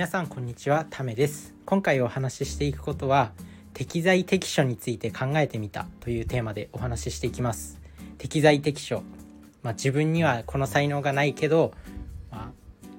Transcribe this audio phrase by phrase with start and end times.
[0.00, 1.52] 皆さんこんにちはためです。
[1.66, 3.32] 今回お話ししていくことは
[3.74, 7.78] 適材適所について考えてみたというテーマでお話ししていきます。
[8.16, 9.02] 適材適所。
[9.62, 11.74] まあ、自分にはこの才能がないけど、
[12.30, 12.50] まあ、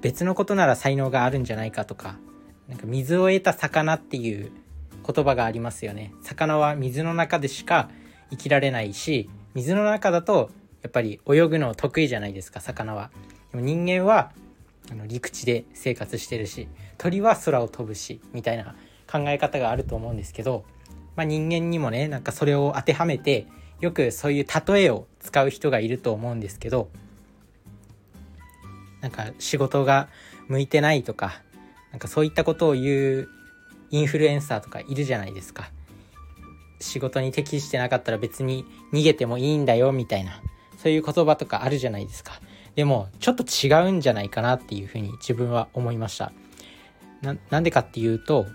[0.01, 2.19] 別のことなら才能があるんじゃないかとか
[2.69, 4.51] なんか水を得た魚っていう
[5.03, 6.13] 言葉がありますよね。
[6.21, 7.89] 魚は水の中でしか
[8.29, 10.51] 生きられないし水の中だと
[10.83, 13.09] やっぱり泳ぐの得意じゃないですか魚は。
[13.53, 14.33] でも人間は
[14.91, 18.75] あの陸地で生活してるし鳥は空を飛ぶしみたいな
[19.09, 20.65] 考え方があると思うんですけど、
[21.15, 23.47] まあ、人間にもねなんかそれを当てはめて
[23.79, 26.89] よくそういう例えを使う人がいると思うんですけど
[28.99, 30.09] なんか仕事が
[30.47, 31.41] 向いてないとか
[31.91, 33.29] なんかそういったことを言う
[33.89, 35.69] インフルエンサーとかいるじゃないですか。
[36.79, 40.41] 仕事に適してなかったら別に逃げてもいいんだよみたいな
[40.81, 42.41] そういう言葉とかあるじゃないですか。
[42.75, 46.31] でもちょっと違うんじゃないかなっていうふうに自分は思いました。
[47.49, 48.47] なんでかっていうと、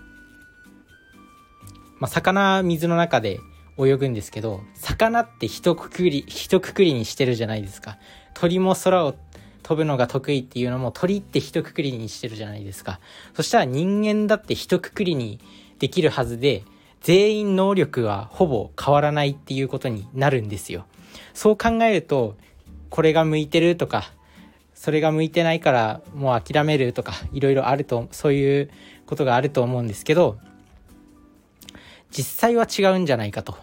[1.99, 3.39] まあ、魚水の中で
[3.79, 7.97] 泳ぐんですけど魚って一括り一括りにしてるじゃないですか。
[8.33, 9.15] 鳥も空を
[9.63, 12.99] 飛ぶのが得意っていうのも鳥って一括りにしてるじゃないですか。
[13.35, 15.39] そしたら人間だって一括りに
[15.79, 16.63] できるはずで
[17.01, 20.85] 全員能力はほぼ変わらないっていうことになるんですよ。
[21.33, 22.35] そう考えると
[22.89, 24.11] これが向いてるとか
[24.73, 28.69] それが向いてないからもう諦めるとかいろいろあるとそういう
[29.05, 30.37] ことがあると思うんですけど
[32.11, 33.57] 実際は違うんじゃないかと。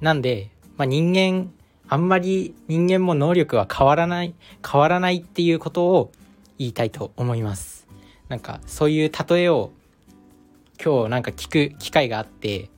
[0.00, 1.52] なんで、まあ、人間
[1.88, 4.34] あんまり人間も能力は変わらない
[4.68, 6.12] 変わらないっていうことを
[6.58, 7.86] 言いたいと思います。
[8.28, 9.70] なんかそういう例えを
[10.82, 12.70] 今日なんか聞く機会があって、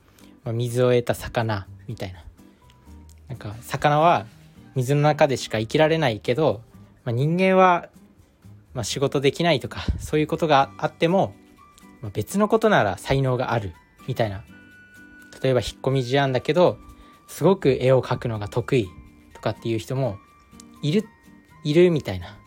[0.43, 2.23] まあ、水を得た魚みたいな。
[3.29, 4.25] なんか魚は
[4.77, 6.61] 水の中でしか生きられないけど、
[7.03, 7.89] まあ、人間は、
[8.75, 11.33] まあ、仕事できないとかそういうことがあっても、
[12.01, 13.73] まあ、別のことなら才能がある
[14.07, 14.43] みたいな。
[15.41, 16.77] 例えば引っ込み思案だけど
[17.27, 18.87] すごく絵を描くのが得意
[19.33, 20.17] とかっていう人も
[20.81, 21.05] いる
[21.63, 22.37] いるみたいな。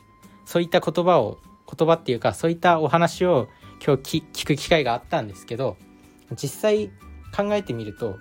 [0.45, 1.39] そういった言葉を
[1.73, 3.49] 言葉っていうかそういったお話を
[3.85, 5.77] 今日聞く機会があったんですけど
[6.41, 6.89] 実際
[7.37, 8.19] 考えてみると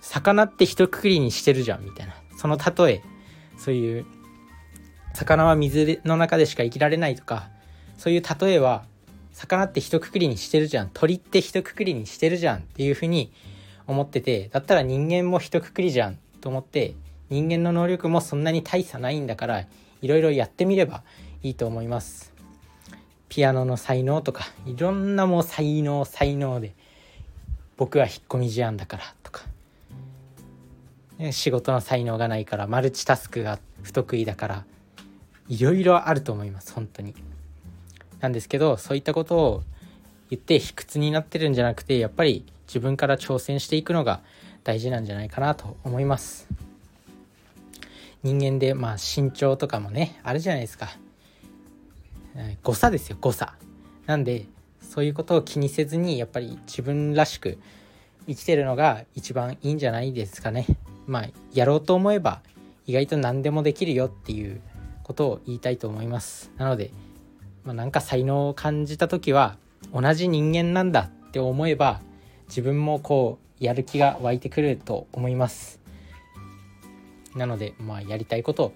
[0.00, 2.14] 魚って一括りにしてるじゃんみたいな。
[2.36, 3.02] その例え
[3.58, 4.06] そういう
[5.14, 7.48] 魚は水の中でしか生きられないとか
[7.96, 8.84] そういう例えは
[9.32, 13.32] 魚って一括りにしてるじゃん鳥って一括りにしてるじゃんっていうふうに
[13.86, 16.94] 思っててだったら人間も一括りじゃんと思って
[17.28, 19.64] 人間の能力もそんなに大差ないんだから
[20.02, 21.02] いろいろやってみれば
[21.42, 22.32] いいと思います。
[23.28, 26.74] ピアノの才能とかいろんなもう才能才能で
[27.76, 29.14] 僕は引っ込み思案だから
[31.32, 34.64] 仕事の才能がないからマルチタスクが不得意だから
[35.48, 37.14] いろいろあると思います本当に。
[38.20, 39.62] なんですけどそういったことを
[40.30, 44.20] 言って卑屈になってるんじゃなくてやっぱり自分から挑戦していくのが
[44.64, 46.48] 大事なんじゃないかなと思います。
[48.22, 50.88] 人間でまあ身長とかもねあるじゃないですか。
[52.62, 53.54] 誤差ですよ誤差。
[54.06, 54.46] なんで
[54.80, 57.58] そういうことを気にせずにやっぱり自分らしく
[58.26, 60.66] 生きてるのが一番いいんじゃないですかね。
[61.06, 62.42] まあやろうと思えば
[62.86, 64.60] 意外と何でもできるよっていう
[65.02, 66.50] ことを言いたいと思います。
[66.56, 66.90] なので、
[67.64, 69.56] まあ、なんか才能を感じた時は
[69.92, 72.00] 同じ人間なんだって思えば
[72.48, 75.80] 自分もこうやる気が湧いてくると思います。
[77.34, 78.72] なのでまあやりたいこと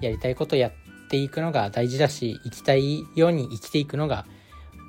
[0.00, 0.72] やりたいことやっ
[1.10, 4.26] ていくのが大事だし生きたいように生きていくのが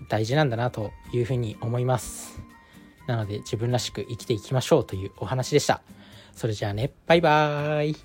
[0.08, 2.42] 大事なんだなというふうに思います。
[3.08, 5.82] なので自分らしく生きていきましょうというお話でした。
[6.36, 6.92] それじゃあね。
[7.06, 7.96] バイバーイ。